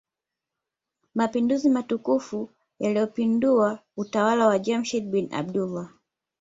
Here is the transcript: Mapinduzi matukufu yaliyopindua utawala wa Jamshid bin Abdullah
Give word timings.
Mapinduzi 1.15 1.69
matukufu 1.69 2.49
yaliyopindua 2.79 3.79
utawala 3.97 4.47
wa 4.47 4.59
Jamshid 4.59 5.09
bin 5.11 5.33
Abdullah 5.33 5.93